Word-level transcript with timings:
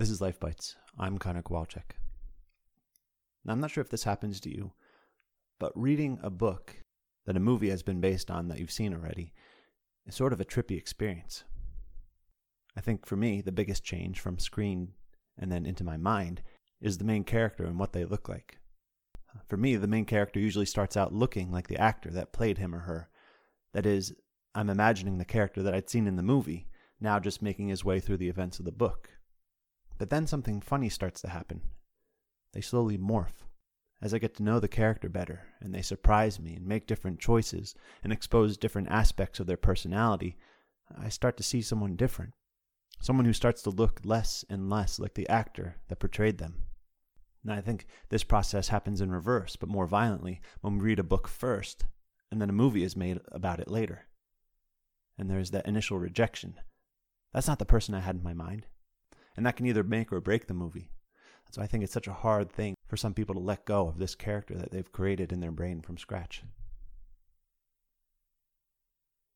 This 0.00 0.08
is 0.08 0.22
Life 0.22 0.40
Bites. 0.40 0.76
I'm 0.98 1.18
Connor 1.18 1.42
Kowalczyk. 1.42 1.98
Now, 3.44 3.52
I'm 3.52 3.60
not 3.60 3.70
sure 3.70 3.82
if 3.82 3.90
this 3.90 4.04
happens 4.04 4.40
to 4.40 4.48
you, 4.48 4.72
but 5.58 5.78
reading 5.78 6.18
a 6.22 6.30
book 6.30 6.74
that 7.26 7.36
a 7.36 7.38
movie 7.38 7.68
has 7.68 7.82
been 7.82 8.00
based 8.00 8.30
on 8.30 8.48
that 8.48 8.58
you've 8.58 8.70
seen 8.70 8.94
already 8.94 9.34
is 10.06 10.14
sort 10.14 10.32
of 10.32 10.40
a 10.40 10.44
trippy 10.46 10.78
experience. 10.78 11.44
I 12.74 12.80
think 12.80 13.04
for 13.04 13.14
me, 13.14 13.42
the 13.42 13.52
biggest 13.52 13.84
change 13.84 14.20
from 14.20 14.38
screen 14.38 14.94
and 15.36 15.52
then 15.52 15.66
into 15.66 15.84
my 15.84 15.98
mind 15.98 16.40
is 16.80 16.96
the 16.96 17.04
main 17.04 17.22
character 17.22 17.64
and 17.64 17.78
what 17.78 17.92
they 17.92 18.06
look 18.06 18.26
like. 18.26 18.58
For 19.48 19.58
me, 19.58 19.76
the 19.76 19.86
main 19.86 20.06
character 20.06 20.40
usually 20.40 20.64
starts 20.64 20.96
out 20.96 21.12
looking 21.12 21.52
like 21.52 21.68
the 21.68 21.76
actor 21.76 22.10
that 22.12 22.32
played 22.32 22.56
him 22.56 22.74
or 22.74 22.80
her. 22.80 23.10
That 23.74 23.84
is, 23.84 24.14
I'm 24.54 24.70
imagining 24.70 25.18
the 25.18 25.26
character 25.26 25.62
that 25.62 25.74
I'd 25.74 25.90
seen 25.90 26.06
in 26.06 26.16
the 26.16 26.22
movie, 26.22 26.68
now 27.02 27.20
just 27.20 27.42
making 27.42 27.68
his 27.68 27.84
way 27.84 28.00
through 28.00 28.16
the 28.16 28.30
events 28.30 28.58
of 28.58 28.64
the 28.64 28.72
book. 28.72 29.10
But 30.00 30.08
then 30.08 30.26
something 30.26 30.62
funny 30.62 30.88
starts 30.88 31.20
to 31.20 31.28
happen. 31.28 31.60
They 32.54 32.62
slowly 32.62 32.96
morph. 32.96 33.44
As 34.00 34.14
I 34.14 34.18
get 34.18 34.34
to 34.36 34.42
know 34.42 34.58
the 34.58 34.66
character 34.66 35.10
better, 35.10 35.42
and 35.60 35.74
they 35.74 35.82
surprise 35.82 36.40
me 36.40 36.54
and 36.54 36.66
make 36.66 36.86
different 36.86 37.20
choices 37.20 37.74
and 38.02 38.10
expose 38.10 38.56
different 38.56 38.88
aspects 38.88 39.40
of 39.40 39.46
their 39.46 39.58
personality, 39.58 40.38
I 40.98 41.10
start 41.10 41.36
to 41.36 41.42
see 41.42 41.60
someone 41.60 41.96
different. 41.96 42.32
Someone 43.02 43.26
who 43.26 43.34
starts 43.34 43.60
to 43.60 43.70
look 43.70 44.00
less 44.02 44.42
and 44.48 44.70
less 44.70 44.98
like 44.98 45.12
the 45.12 45.28
actor 45.28 45.76
that 45.88 46.00
portrayed 46.00 46.38
them. 46.38 46.62
And 47.42 47.52
I 47.52 47.60
think 47.60 47.86
this 48.08 48.24
process 48.24 48.68
happens 48.68 49.02
in 49.02 49.12
reverse, 49.12 49.56
but 49.56 49.68
more 49.68 49.86
violently, 49.86 50.40
when 50.62 50.78
we 50.78 50.84
read 50.86 50.98
a 50.98 51.02
book 51.02 51.28
first, 51.28 51.84
and 52.30 52.40
then 52.40 52.48
a 52.48 52.54
movie 52.54 52.84
is 52.84 52.96
made 52.96 53.20
about 53.32 53.60
it 53.60 53.70
later. 53.70 54.06
And 55.18 55.28
there's 55.28 55.50
that 55.50 55.68
initial 55.68 55.98
rejection. 55.98 56.54
That's 57.34 57.48
not 57.48 57.58
the 57.58 57.66
person 57.66 57.94
I 57.94 58.00
had 58.00 58.16
in 58.16 58.22
my 58.22 58.32
mind 58.32 58.64
and 59.40 59.46
that 59.46 59.56
can 59.56 59.64
either 59.64 59.82
make 59.82 60.12
or 60.12 60.20
break 60.20 60.48
the 60.48 60.52
movie. 60.52 60.90
So 61.50 61.62
I 61.62 61.66
think 61.66 61.82
it's 61.82 61.94
such 61.94 62.06
a 62.06 62.12
hard 62.12 62.52
thing 62.52 62.74
for 62.88 62.98
some 62.98 63.14
people 63.14 63.34
to 63.34 63.40
let 63.40 63.64
go 63.64 63.88
of 63.88 63.96
this 63.96 64.14
character 64.14 64.52
that 64.58 64.70
they've 64.70 64.92
created 64.92 65.32
in 65.32 65.40
their 65.40 65.50
brain 65.50 65.80
from 65.80 65.96
scratch. 65.96 66.42